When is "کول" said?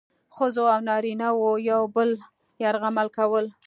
3.17-3.45